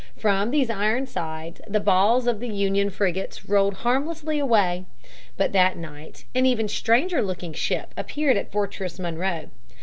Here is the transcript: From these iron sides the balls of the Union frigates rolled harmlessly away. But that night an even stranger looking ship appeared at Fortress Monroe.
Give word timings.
From 0.17 0.49
these 0.49 0.71
iron 0.71 1.05
sides 1.05 1.61
the 1.67 1.79
balls 1.79 2.25
of 2.25 2.39
the 2.39 2.47
Union 2.49 2.89
frigates 2.89 3.47
rolled 3.47 3.75
harmlessly 3.85 4.39
away. 4.39 4.85
But 5.37 5.51
that 5.51 5.77
night 5.77 6.25
an 6.33 6.47
even 6.47 6.67
stranger 6.67 7.21
looking 7.21 7.53
ship 7.53 7.93
appeared 7.95 8.35
at 8.35 8.51
Fortress 8.51 8.97
Monroe. 8.99 9.51